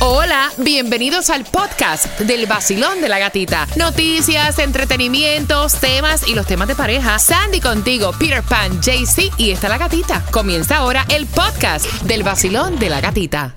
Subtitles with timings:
[0.00, 3.66] Hola, bienvenidos al podcast del vacilón de la gatita.
[3.76, 7.18] Noticias, entretenimientos, temas y los temas de pareja.
[7.18, 10.24] Sandy contigo, Peter Pan, JC y está la gatita.
[10.30, 13.56] Comienza ahora el podcast del vacilón de la gatita.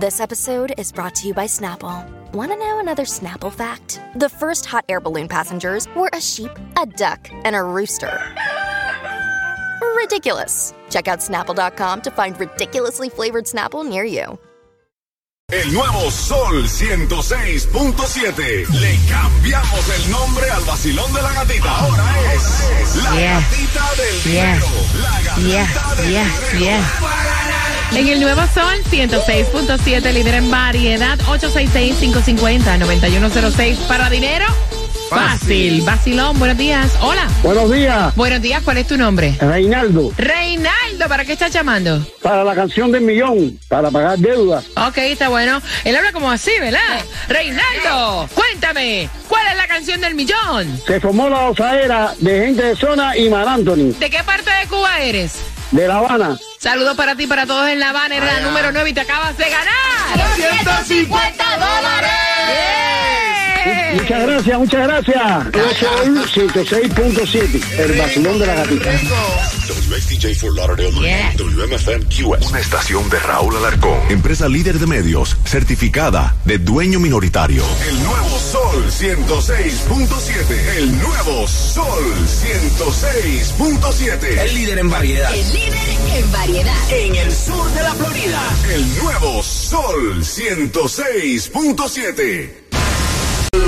[0.00, 2.04] This episode is brought to you by Snapple.
[2.32, 4.00] Want to know another Snapple fact?
[4.16, 8.18] The first hot air balloon passengers were a sheep, a duck, and a rooster.
[9.96, 10.74] Ridiculous.
[10.90, 14.38] Check out snapple.com to find ridiculously flavored Snapple near you.
[15.50, 18.68] El nuevo Sol 106.7.
[18.68, 21.74] Le cambiamos el nombre al vacilón de la gatita.
[21.74, 22.42] Ahora es
[23.02, 23.40] la Yeah.
[23.40, 24.56] gatita del Yeah.
[24.56, 24.66] dinero.
[25.00, 25.66] La gatita Yeah,
[25.96, 26.58] del yeah, dinero.
[26.58, 26.84] yeah.
[27.98, 33.78] En el Nuevo Sol 106.7, líder en variedad, 866-550-9106.
[33.88, 34.44] ¿Para dinero?
[35.08, 35.80] Fácil.
[35.80, 36.90] Vacilón, buenos días.
[37.00, 37.26] Hola.
[37.42, 39.34] Buenos días, Buenos días, ¿cuál es tu nombre?
[39.40, 40.68] Reinaldo, Reinaldo,
[41.08, 42.04] ¿para qué estás llamando?
[42.22, 44.64] para la canción del millón, para pagar deudas.
[44.76, 45.60] Ok, está bueno.
[45.84, 47.00] Él habla como así, ¿verdad?
[47.28, 50.80] Reinaldo, cuéntame, ¿cuál es la canción del millón?
[50.86, 54.66] Se formó la osadera de gente de zona y Mar Anthony, ¿De qué parte de
[54.68, 55.32] Cuba eres?
[55.70, 56.38] de La Habana.
[56.58, 59.36] Saludos para ti, para todos en La Habana, eres la número 9 y te acabas
[59.36, 60.34] de ganar.
[60.36, 62.10] 150 dólares.
[63.94, 65.52] Muchas gracias, muchas gracias.
[65.52, 66.08] Yo soy
[66.48, 68.90] 106.7, el vacilón de la gatita.
[69.98, 71.32] WXDJ for Lauderdale, Yeah.
[71.36, 72.50] WMFM QS.
[72.50, 73.98] Una estación de Raúl Alarcón.
[74.08, 77.64] Empresa líder de medios, certificada de dueño minoritario.
[77.88, 80.76] El nuevo Sol 106.7.
[80.76, 82.04] El nuevo Sol
[82.46, 84.38] 106.7.
[84.38, 85.34] El líder en variedad.
[85.34, 85.74] El líder
[86.14, 86.92] en variedad.
[86.92, 88.40] En el sur de la Florida.
[88.72, 92.67] El nuevo Sol 106.7.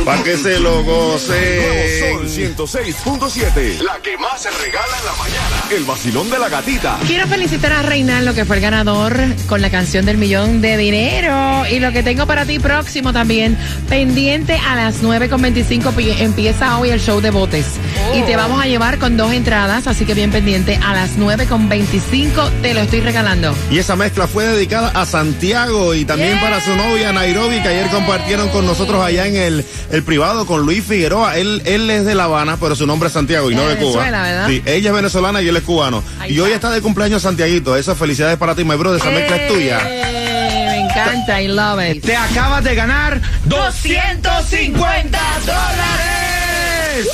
[0.04, 2.10] Para que se lo El nuevo goce.
[2.12, 3.80] Sol 106.7.
[3.82, 5.64] La que más se regala en la mañana.
[5.70, 6.98] El vacilón de la gatita.
[7.06, 11.64] Quiero felicitar a Reinaldo, que fue el ganador con la canción del millón de dinero.
[11.70, 13.56] Y lo que tengo para ti próximo también,
[13.88, 17.66] pendiente a las 9.25 pi- empieza hoy el show de botes.
[18.14, 22.50] Y te vamos a llevar con dos entradas, así que bien pendiente, a las 9.25
[22.62, 23.54] te lo estoy regalando.
[23.70, 26.40] Y esa mezcla fue dedicada a Santiago y también Yeah.
[26.42, 30.62] para su novia Nairobi, que ayer compartieron con nosotros allá en el, el privado con
[30.62, 31.36] Luis Figueroa.
[31.36, 34.04] Él, él es de La Habana, pero su nombre es Santiago y no De Cuba.
[34.04, 34.48] ¿verdad?
[34.48, 36.02] Sí, ella es venezolana y él es cubano.
[36.18, 36.68] Ahí y hoy está.
[36.68, 37.76] está de cumpleaños Santiaguito.
[37.76, 39.00] Esas felicidades para ti, my brother.
[39.00, 39.80] Esa mezcla es tuya.
[39.86, 40.66] ¡Eh!
[40.70, 42.04] Me encanta, I love it.
[42.04, 47.08] Te acabas de ganar 250 dólares.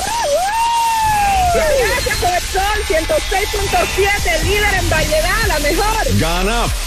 [1.53, 6.19] Gracias por el sol 106.7, líder en variedad, la mejor.
[6.19, 6.65] Gana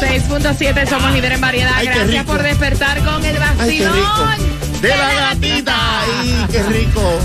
[0.00, 1.72] 106.7, somos líder en variedad.
[1.74, 4.62] Ay, Gracias por despertar con el vacilón.
[4.80, 6.00] De la gatita.
[6.00, 7.20] Ay, qué rico.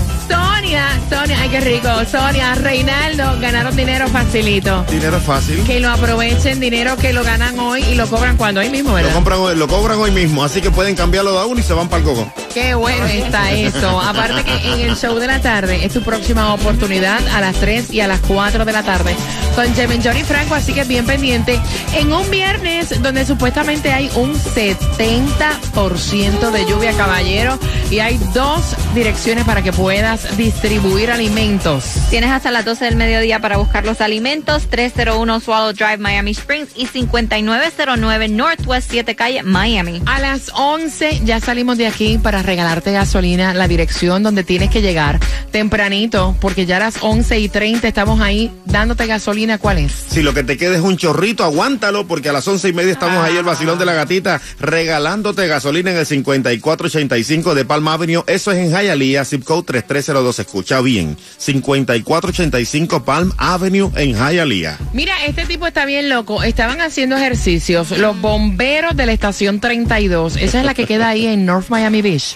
[0.68, 1.88] Sonia, Sonia, ay qué rico.
[2.10, 4.84] Sonia, Reinaldo, ganaron dinero facilito.
[4.90, 5.62] Dinero fácil.
[5.64, 8.96] Que lo aprovechen, dinero que lo ganan hoy y lo cobran cuando hoy mismo, Lo
[8.96, 9.14] ¿verdad?
[9.14, 11.88] compran hoy, lo cobran hoy mismo, así que pueden cambiarlo de uno y se van
[11.88, 12.30] para el coco.
[12.52, 13.98] Qué bueno está eso.
[13.98, 17.90] Aparte que en el show de la tarde es tu próxima oportunidad a las 3
[17.94, 19.16] y a las 4 de la tarde
[19.54, 21.58] con Jemen Johnny Franco, así que bien pendiente.
[21.94, 27.58] En un viernes donde supuestamente hay un 70% de lluvia, caballero,
[27.90, 31.84] y hay dos direcciones para que puedas distribuir alimentos.
[32.10, 34.66] Tienes hasta las 12 del mediodía para buscar los alimentos.
[34.68, 40.02] 301 Swallow Drive, Miami Springs y 5909 Northwest 7 Calle, Miami.
[40.06, 44.82] A las 11 ya salimos de aquí para regalarte gasolina, la dirección donde tienes que
[44.82, 45.20] llegar
[45.52, 49.58] tempranito, porque ya a las 11 y 30 estamos ahí dándote gasolina.
[49.58, 49.92] ¿Cuál es?
[50.08, 52.92] Si lo que te queda es un chorrito, aguántalo, porque a las once y media
[52.92, 58.24] estamos ahí el vacilón de la gatita regalándote gasolina en el 5485 de Palm Avenue.
[58.26, 60.47] Eso es en Hialeah, zip code 3302.
[60.48, 61.18] Escucha bien.
[61.36, 64.78] 5485 Palm Avenue en Hialeah.
[64.94, 66.42] Mira, este tipo está bien loco.
[66.42, 70.36] Estaban haciendo ejercicios los bomberos de la estación 32.
[70.36, 72.34] Esa es la que queda ahí en North Miami Beach.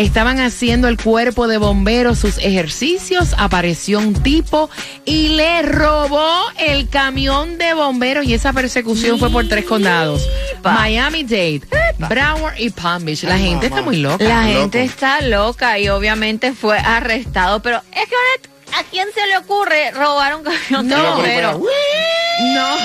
[0.00, 4.70] Estaban haciendo el cuerpo de bomberos sus ejercicios, apareció un tipo
[5.04, 6.26] y le robó
[6.58, 10.26] el camión de bomberos y esa persecución fue por tres condados.
[10.64, 11.60] Miami-Dade,
[11.98, 13.24] Broward y Palm Beach.
[13.24, 14.24] La gente está muy loca.
[14.24, 19.26] La gente está loca y obviamente fue arrestado, pero es que ahora, ¿a quién se
[19.26, 21.58] le ocurre robar un camión de No, bomberos?
[21.58, 21.66] No.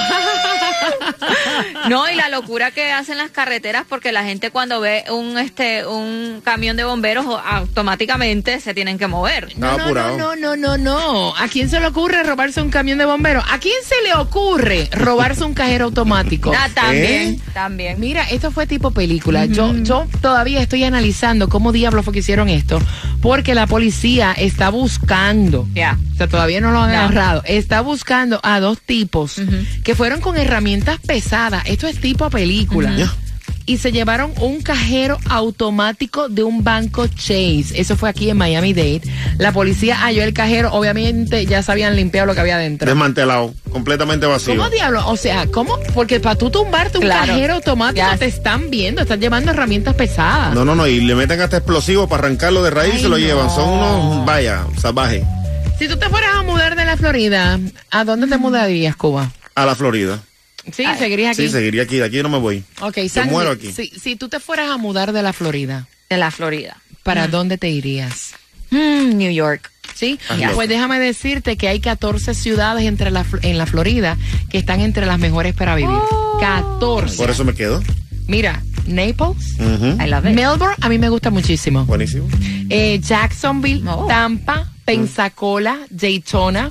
[1.90, 5.86] No, y la locura que hacen las carreteras porque la gente cuando ve un este
[5.86, 9.54] un camión de bomberos automáticamente se tienen que mover.
[9.58, 10.18] No, apurado.
[10.18, 11.36] no, no, no, no, no.
[11.36, 13.44] ¿A quién se le ocurre robarse un camión de bomberos?
[13.50, 16.52] ¿A quién se le ocurre robarse un cajero automático?
[16.58, 17.40] Ah, también, ¿Eh?
[17.54, 18.00] también.
[18.00, 19.46] Mira, esto fue tipo película.
[19.46, 22.80] Yo, yo todavía estoy analizando cómo diablos fue que hicieron esto,
[23.22, 25.68] porque la policía está buscando.
[25.75, 25.98] Ya.
[26.13, 26.98] O sea, todavía no lo han No.
[27.00, 27.44] agarrado.
[27.45, 29.36] Está buscando a dos tipos
[29.83, 31.63] que fueron con herramientas pesadas.
[31.66, 32.92] Esto es tipo película.
[33.68, 37.66] Y se llevaron un cajero automático de un banco Chase.
[37.74, 39.01] Eso fue aquí en Miami Dade.
[39.39, 40.72] La policía halló el cajero.
[40.72, 42.86] Obviamente ya se habían limpiado lo que había dentro.
[42.88, 44.56] Desmantelado, completamente vacío.
[44.56, 45.04] ¿Cómo diablos?
[45.07, 45.80] O sea, ¿cómo?
[45.95, 47.25] Porque para tú tumbarte un Claro.
[47.25, 50.54] cajero automático te están viendo, están llevando herramientas pesadas.
[50.54, 53.18] No, no, no, y le meten hasta explosivos para arrancarlo de raíz y se lo
[53.18, 53.18] no.
[53.18, 53.50] llevan.
[53.50, 55.24] Son unos, vaya, salvajes.
[55.80, 57.60] Si tú te fueras a mudar de la Florida,
[57.92, 59.31] ¿a dónde te mudarías, Cuba?
[59.56, 60.22] A la Florida.
[60.72, 61.48] Sí, seguirías aquí.
[61.48, 61.98] Sí, seguiría aquí.
[61.98, 62.63] De aquí no me voy.
[62.81, 63.72] Ok, Sandy, muero aquí.
[63.72, 66.77] Si, si tú te fueras a mudar de la Florida, De la Florida.
[67.04, 68.31] ¿para dónde te irías?
[68.72, 69.72] Mm, New York.
[69.94, 74.18] Sí, Ah, pues déjame decirte que hay 14 ciudades entre la, en la Florida
[74.50, 75.95] que están entre las mejores para vivir.
[76.39, 77.16] 14.
[77.16, 77.81] Por eso me quedo.
[78.27, 79.56] Mira, Naples.
[79.60, 80.36] I love it.
[80.36, 81.86] Melbourne, a mí me gusta muchísimo.
[81.86, 82.27] Buenísimo.
[82.69, 84.07] Eh, Jacksonville, Oh.
[84.07, 86.69] Tampa, Pensacola, Daytona,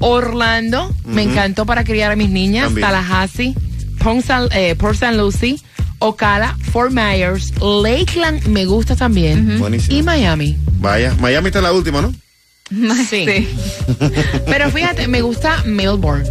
[0.00, 2.86] Orlando, me encantó para criar a mis niñas, También.
[2.86, 3.54] Tallahassee,
[4.02, 5.16] Port San, eh, Port St.
[5.16, 5.58] Lucie,
[5.98, 9.96] Ocala, Fort Myers, Lakeland me gusta también Buenísimo.
[9.98, 10.56] y Miami.
[10.80, 12.12] Vaya, Miami está en la última, ¿no?
[13.10, 13.24] Sí.
[14.46, 16.28] Pero fíjate, me gusta Melbourne.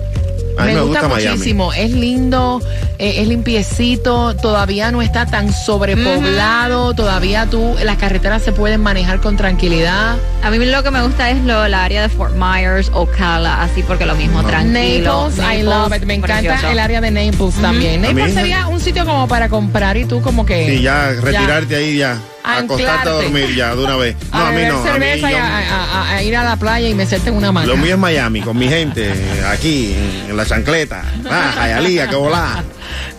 [0.57, 2.61] A mí me gusta muchísimo, es lindo,
[2.99, 9.19] eh, es limpiecito, todavía no está tan sobrepoblado, todavía tú, las carreteras se pueden manejar
[9.19, 10.17] con tranquilidad.
[10.43, 13.83] A mí lo que me gusta es lo, la área de Fort Myers, Ocala, así
[13.83, 15.29] porque lo mismo, tranquilo.
[15.29, 16.03] Naples, I love it.
[16.03, 16.71] Me encanta precioso.
[16.71, 18.01] el área de Naples también.
[18.01, 20.67] Naples sería un sitio como para comprar y tú como que...
[20.67, 22.17] Sí, ya, retirarte ahí ya.
[22.43, 24.15] Acostarte a dormir ya, de una vez.
[24.31, 24.77] No, a, a mí no.
[24.79, 27.29] A mí, cerveza y yo- a, a- a- a ir a la playa y meterte
[27.29, 27.67] en una hamaca.
[27.67, 29.11] lo mío es Miami, con mi gente,
[29.47, 29.95] aquí,
[30.29, 31.03] en, la chancleta.
[31.29, 32.63] Ah, Jayalía, que volá.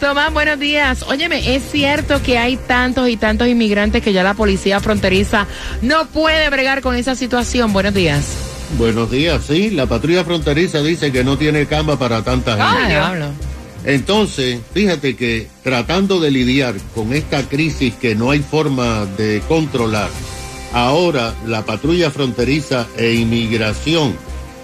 [0.01, 1.03] Tomás, buenos días.
[1.09, 5.47] Óyeme, ¿es cierto que hay tantos y tantos inmigrantes que ya la policía fronteriza
[5.83, 7.73] no puede bregar con esa situación?
[7.73, 8.25] Buenos días.
[8.79, 12.89] Buenos días, sí, la patrulla fronteriza dice que no tiene cama para tanta gente.
[12.91, 13.27] Diablo.
[13.85, 20.09] Entonces, fíjate que tratando de lidiar con esta crisis que no hay forma de controlar,
[20.73, 24.17] ahora la patrulla fronteriza e inmigración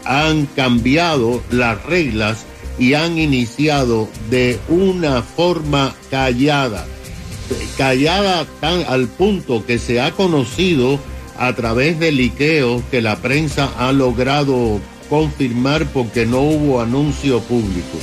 [0.06, 2.46] han cambiado las reglas
[2.78, 6.86] y han iniciado de una forma callada,
[7.76, 10.98] callada tan al punto que se ha conocido
[11.38, 14.80] a través de liqueos que la prensa ha logrado
[15.10, 17.98] confirmar porque no hubo anuncio público.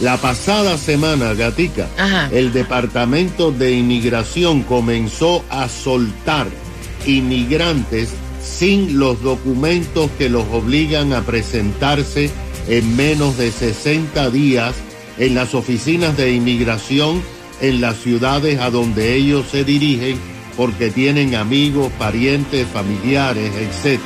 [0.00, 2.30] La pasada semana, Gatica, Ajá.
[2.32, 6.46] el Departamento de Inmigración comenzó a soltar
[7.06, 8.08] inmigrantes
[8.42, 12.30] sin los documentos que los obligan a presentarse
[12.68, 14.74] en menos de 60 días
[15.18, 17.22] en las oficinas de inmigración
[17.60, 20.18] en las ciudades a donde ellos se dirigen
[20.56, 24.00] porque tienen amigos, parientes, familiares, etc.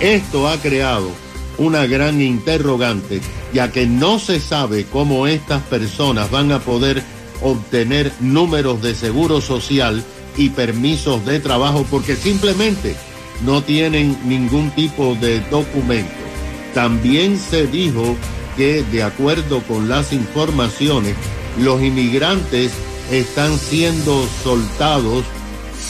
[0.00, 1.10] Esto ha creado
[1.58, 3.20] una gran interrogante,
[3.52, 7.02] ya que no se sabe cómo estas personas van a poder
[7.42, 10.02] obtener números de seguro social
[10.36, 12.96] y permisos de trabajo porque simplemente
[13.44, 16.12] no tienen ningún tipo de documento.
[16.74, 18.16] También se dijo
[18.56, 21.14] que de acuerdo con las informaciones,
[21.58, 22.72] los inmigrantes
[23.10, 25.24] están siendo soltados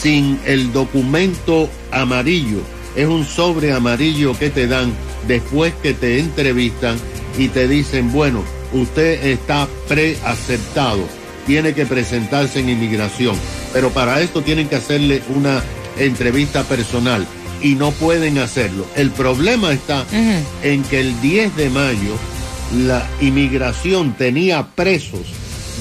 [0.01, 2.59] sin el documento amarillo.
[2.95, 4.93] Es un sobre amarillo que te dan
[5.27, 6.97] después que te entrevistan
[7.37, 11.01] y te dicen, bueno, usted está preaceptado,
[11.45, 13.35] tiene que presentarse en inmigración,
[13.73, 15.61] pero para esto tienen que hacerle una
[15.97, 17.25] entrevista personal
[17.61, 18.85] y no pueden hacerlo.
[18.95, 20.05] El problema está
[20.63, 22.15] en que el 10 de mayo
[22.85, 25.21] la inmigración tenía presos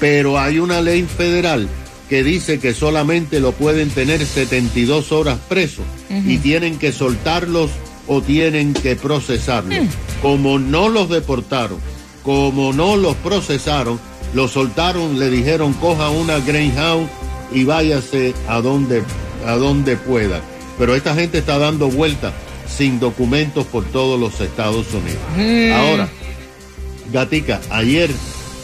[0.00, 1.68] Pero hay una ley federal
[2.08, 5.84] que dice que solamente lo pueden tener 72 horas presos
[6.26, 7.70] y tienen que soltarlos
[8.08, 9.78] o tienen que procesarlos.
[10.20, 11.78] Como no los deportaron,
[12.24, 14.00] como no los procesaron,
[14.34, 17.08] los soltaron, le dijeron coja una Greyhound
[17.52, 19.04] y váyase a donde,
[19.46, 20.40] a donde pueda.
[20.78, 22.32] Pero esta gente está dando vueltas
[22.66, 25.76] sin documentos por todos los Estados Unidos.
[25.76, 26.08] Ahora,
[27.12, 28.10] Gatica, ayer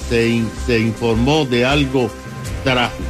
[0.09, 2.11] se, in- se informó de algo
[2.65, 3.03] trágico.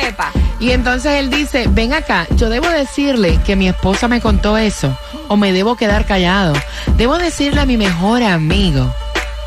[0.06, 0.30] ¡Epa!
[0.60, 4.94] Y entonces él dice, ven acá, yo debo decirle que mi esposa me contó eso
[5.28, 6.52] o me debo quedar callado.
[6.98, 8.94] Debo decirle a mi mejor amigo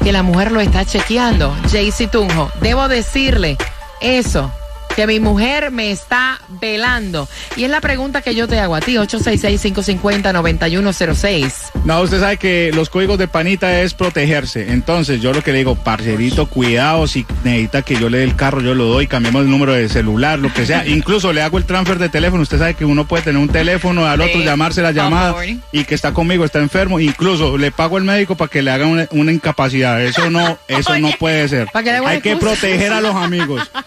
[0.03, 1.55] que la mujer lo está chequeando.
[1.71, 3.57] Jaycee Tunjo, debo decirle
[4.01, 4.51] eso.
[4.98, 7.27] Que mi mujer me está velando.
[7.56, 11.54] Y es la pregunta que yo te hago a ti, 866-550-9106.
[11.86, 14.72] No, usted sabe que los códigos de panita es protegerse.
[14.72, 18.36] Entonces, yo lo que le digo, parcerito, cuidado, si necesita que yo le dé el
[18.36, 20.84] carro, yo lo doy, cambiemos el número de celular, lo que sea.
[20.88, 22.42] Incluso le hago el transfer de teléfono.
[22.44, 24.44] Usted sabe que uno puede tener un teléfono, al otro Sí.
[24.46, 25.36] llamarse la llamada
[25.72, 27.00] y que está conmigo, está enfermo.
[27.00, 30.01] Incluso le pago al médico para que le haga una, una incapacidad.
[30.04, 31.68] Eso no, eso no puede ser.
[31.72, 33.70] ¿Para qué le hago Hay que proteger a los amigos.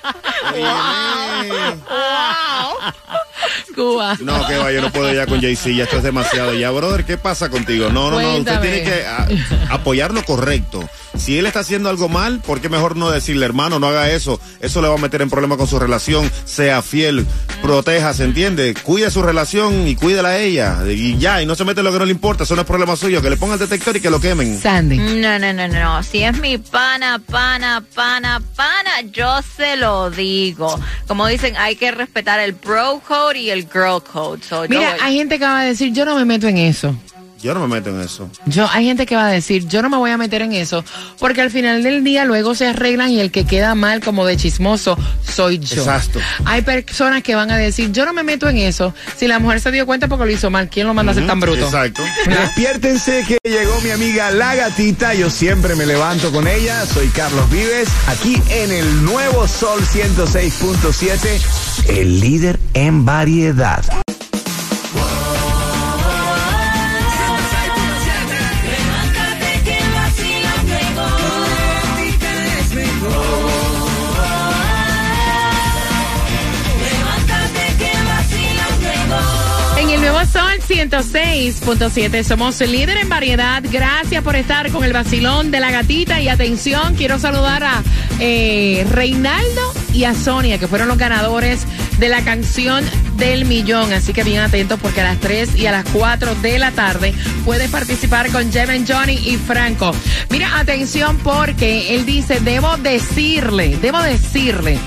[3.74, 4.16] Cuba.
[4.20, 6.54] No, que va, yo no puedo ya con Jay-Z, ya esto es demasiado.
[6.54, 7.88] Ya, brother, ¿qué pasa contigo?
[7.90, 9.28] No, no, no, usted tiene que a-
[9.70, 10.88] apoyar lo correcto.
[11.16, 14.40] Si él está haciendo algo mal, ¿por qué mejor no decirle, hermano, no haga eso?
[14.60, 16.30] Eso le va a meter en problemas con su relación.
[16.44, 17.26] Sea fiel,
[17.62, 18.74] proteja, ¿se entiende?
[18.82, 20.78] Cuide su relación y cuídela a ella.
[20.88, 22.66] Y ya, y no se mete en lo que no le importa, eso no es
[22.66, 23.20] problema suyo.
[23.20, 24.58] Que le ponga el detector y que lo quemen.
[24.60, 24.98] Sandy.
[24.98, 26.02] No, no, no, no.
[26.02, 30.78] Si es mi pana, pana, pana, pana, yo se lo digo.
[31.06, 34.42] Como dicen, hay que respetar el bro code y el girl code.
[34.48, 36.56] So, yo Mira, voy- hay gente que va a decir, yo no me meto en
[36.58, 36.94] eso.
[37.42, 38.30] Yo no me meto en eso.
[38.46, 40.84] Yo, hay gente que va a decir, yo no me voy a meter en eso,
[41.18, 44.36] porque al final del día luego se arreglan y el que queda mal como de
[44.36, 45.82] chismoso soy yo.
[45.82, 46.20] Exacto.
[46.44, 48.94] Hay personas que van a decir, yo no me meto en eso.
[49.16, 51.26] Si la mujer se dio cuenta porque lo hizo mal, ¿quién lo manda a ser
[51.26, 51.64] tan bruto?
[51.64, 52.02] Exacto.
[52.26, 55.14] Despiértense que llegó mi amiga La Gatita.
[55.14, 56.84] Yo siempre me levanto con ella.
[56.86, 63.82] Soy Carlos Vives, aquí en el nuevo Sol 106.7, el líder en variedad.
[80.80, 83.62] 106.7 somos el líder en variedad.
[83.70, 86.22] Gracias por estar con el vacilón de la gatita.
[86.22, 87.82] Y atención, quiero saludar a
[88.18, 91.66] eh, Reinaldo y a Sonia, que fueron los ganadores
[91.98, 92.82] de la canción
[93.18, 93.92] del millón.
[93.92, 97.12] Así que bien atentos porque a las 3 y a las 4 de la tarde
[97.44, 99.94] puedes participar con Jeven, Johnny y Franco.
[100.30, 104.78] Mira, atención porque él dice, debo decirle, debo decirle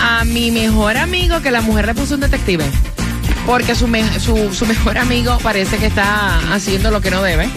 [0.00, 2.64] a mi mejor amigo que la mujer le puso un detective.
[3.46, 7.48] Porque su, me- su, su mejor amigo parece que está haciendo lo que no debe.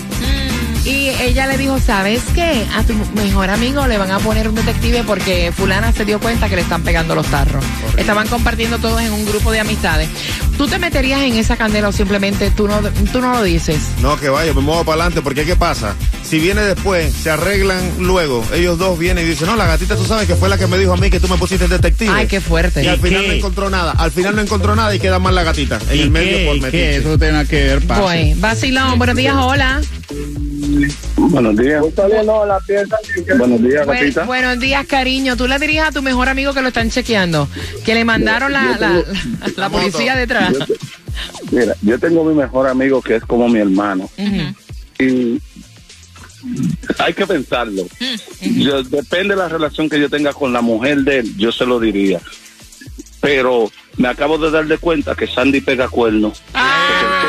[0.88, 2.66] Y ella le dijo, ¿sabes qué?
[2.74, 6.48] A tu mejor amigo le van a poner un detective porque fulana se dio cuenta
[6.48, 7.62] que le están pegando los tarros.
[7.98, 10.08] Estaban compartiendo todos en un grupo de amistades.
[10.58, 12.80] ¿Tú te meterías en esa candela o simplemente tú no,
[13.12, 13.80] tú no lo dices?
[14.02, 15.94] No, que vaya, me muevo para adelante, porque ¿qué pasa?
[16.24, 20.06] Si viene después, se arreglan luego, ellos dos vienen y dicen, no, la gatita tú
[20.06, 22.12] sabes que fue la que me dijo a mí que tú me pusiste el detective.
[22.14, 22.82] Ay, qué fuerte.
[22.84, 23.28] Y al ¿Y final qué?
[23.28, 26.02] no encontró nada, al final no encontró nada y queda mal la gatita en ¿Y
[26.02, 26.46] el medio qué?
[26.46, 26.78] por ¿Y metiche.
[26.84, 26.96] qué?
[26.98, 28.02] Eso tiene que ver, parce.
[28.04, 28.34] Voy.
[28.38, 29.82] Vacilón, buenos días, hola.
[31.18, 31.82] Buenos días.
[33.38, 35.36] Buenos días, Buen- buenos días, cariño.
[35.36, 37.48] ¿Tú le dirías a tu mejor amigo que lo están chequeando?
[37.86, 39.04] Que le mandaron la, la, la-
[39.56, 40.54] la policía detrás.
[40.54, 40.76] Yo te-
[41.52, 44.10] Mira, yo tengo mi mejor amigo que es como mi hermano.
[45.00, 45.42] Y
[47.00, 47.84] hay que pensarlo.
[48.42, 51.66] Yo- depende de la relación que yo tenga con la mujer de él, yo se
[51.66, 52.20] lo diría.
[53.20, 56.42] Pero me acabo de dar de cuenta que Sandy pega cuernos.
[56.52, 56.62] Todo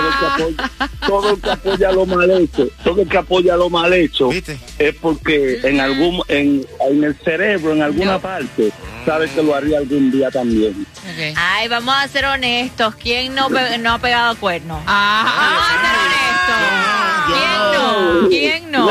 [0.08, 3.70] el que apoya- Todo el que apoya lo mal hecho, todo el que apoya lo
[3.70, 4.30] mal hecho
[4.78, 8.70] es porque en algún en, en el cerebro, en alguna parte,
[9.06, 10.86] sabe que lo haría algún día también.
[11.36, 12.94] Ay, vamos a ser honestos.
[12.96, 14.82] ¿Quién no, pe- no ha pegado cuernos?
[14.86, 16.98] Ah, vamos a ser honestos.
[17.28, 18.28] ¿Quién no?
[18.28, 18.86] ¿Quién no?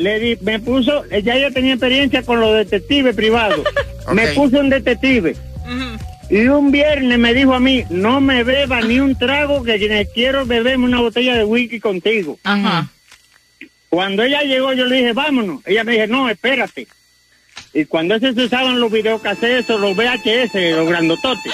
[0.00, 3.60] le di, me puso, ella ya tenía experiencia con los detectives privados.
[4.12, 5.36] Me puso un detective.
[6.30, 10.46] Y un viernes me dijo a mí, no me beba ni un trago que quiero
[10.46, 12.38] beberme una botella de whisky contigo.
[12.42, 12.88] Ajá.
[13.88, 15.60] Cuando ella llegó yo le dije, vámonos.
[15.66, 16.88] Ella me dijo, no, espérate.
[17.74, 21.52] Y cuando ese se usaban los videocassettes, los VHS, los grandototes.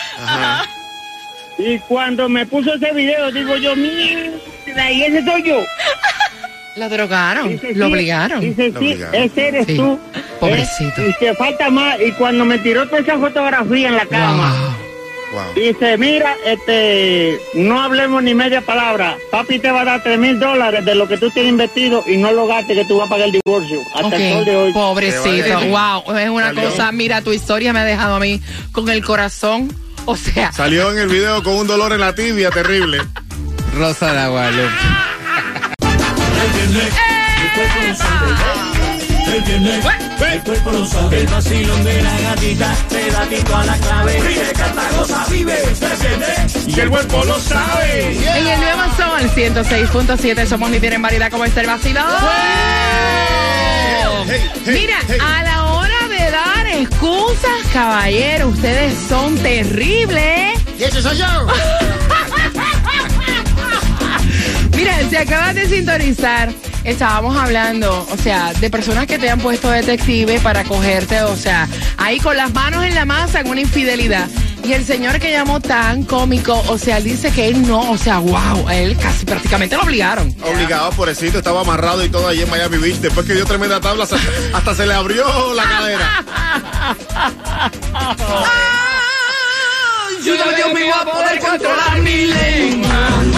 [1.58, 5.62] Y cuando me puso ese video, digo yo, mierda, y ese soy yo.
[6.76, 8.40] Lo drogaron, Dice, lo obligaron.
[8.40, 9.14] Dice, Lo sí, obligaron.
[9.14, 9.76] ese eres Sí.
[9.76, 9.98] tú.
[10.40, 11.00] Pobrecito.
[11.00, 11.96] Eh, y te falta más.
[12.00, 14.76] Y cuando me tiró toda esa fotografía en la cama,
[15.54, 19.16] dice, mira, este, no hablemos ni media palabra.
[19.30, 22.18] Papi te va a dar tres mil dólares de lo que tú tienes invertido y
[22.18, 23.80] no lo gastes que tú vas a pagar el divorcio.
[23.94, 24.72] Hasta el sol de hoy.
[24.74, 26.68] Pobrecito, wow, es una Salió.
[26.70, 28.40] cosa, mira, tu historia me ha dejado a mí
[28.72, 32.50] con el corazón, o sea, Salió en el video con un dolor en la tibia
[32.50, 32.98] terrible.
[33.74, 34.72] Rosa de Guadalupe.
[39.26, 39.84] El viernes,
[40.32, 41.20] el cuerpo lo sabe.
[41.20, 44.20] El vacilón de la gatita, pedatito a la clave.
[44.20, 45.62] Ríe, canta, goza, vive.
[45.62, 48.12] El viernes, y el cuerpo lo sabe.
[48.12, 52.04] en el nuevo Sol 106.7 somos líder en variedad como está el vacilón.
[54.66, 60.58] Mira, a la hora de dar excusas, caballeros, ustedes son terribles.
[60.78, 61.26] Y ese soy yo.
[65.16, 66.50] si acabas de sintonizar,
[66.84, 71.66] estábamos hablando, o sea, de personas que te han puesto detective para cogerte, o sea,
[71.96, 74.28] ahí con las manos en la masa en una infidelidad.
[74.62, 77.96] Y el señor que llamó tan cómico, o sea, él dice que él no, o
[77.96, 80.34] sea, wow, a él casi prácticamente lo obligaron.
[80.42, 82.96] Obligado, pobrecito, estaba amarrado y todo allí en Miami Beach.
[82.96, 84.18] Después que dio tremenda tabla, hasta-
[84.52, 85.24] hasta se le abrió
[85.54, 86.24] la cadera.
[90.20, 93.35] Ayúdame Dios mío a poder controlar mi lengua.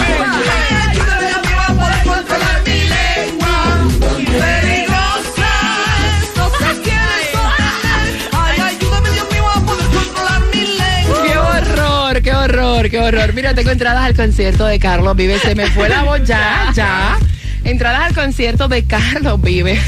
[12.97, 13.33] Horror.
[13.33, 15.39] Mira, tengo entradas al concierto de Carlos Vive.
[15.39, 17.17] Se me fue la voz ya, ya.
[17.63, 19.73] Entradas al concierto de Carlos Vive.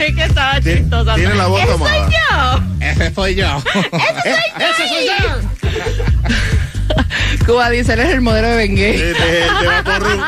[0.00, 1.14] Es que estaba chistosa.
[1.14, 2.04] tiene la voz ¿Ese tomada.
[2.04, 2.62] soy yo?
[2.80, 3.62] Ese soy yo.
[4.58, 5.14] ¡Ese soy yo!
[7.46, 8.92] Cuba dice, eres el modelo de Bengué.
[8.98, 10.20] De- de- de Vaporru.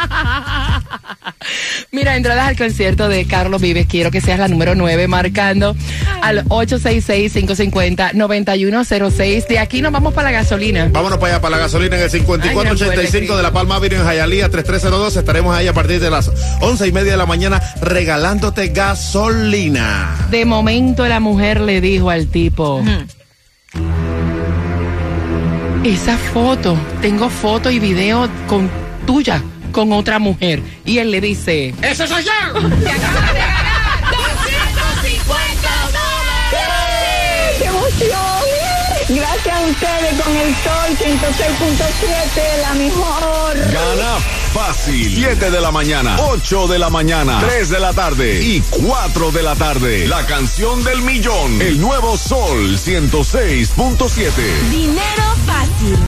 [1.94, 3.86] Mira, entradas al concierto de Carlos Vives.
[3.86, 5.76] Quiero que seas la número 9 marcando
[6.22, 9.46] al 866-550-9106.
[9.46, 10.88] De aquí nos vamos para la gasolina.
[10.90, 14.50] Vámonos para allá, para la gasolina en el 5485 de la Palma Avenue en Jayalía
[14.50, 15.18] 3302.
[15.18, 20.16] Estaremos ahí a partir de las once y media de la mañana regalándote gasolina.
[20.32, 22.82] De momento la mujer le dijo al tipo,
[25.84, 28.68] esa foto, tengo foto y video con
[29.06, 29.40] tuya,
[29.74, 30.62] con otra mujer.
[30.86, 32.30] Y él le dice, ¡Ese soy yo!
[37.58, 38.20] ¡Qué emoción!
[39.08, 43.58] Gracias a ustedes con el Sol 106.7, la mejor.
[43.70, 44.18] Gana
[44.54, 45.14] fácil.
[45.14, 49.42] 7 de la mañana, 8 de la mañana, 3 de la tarde y 4 de
[49.42, 50.06] la tarde.
[50.06, 51.60] La canción del millón.
[51.60, 54.30] El nuevo Sol 106.7.
[54.70, 55.98] Dinero fácil.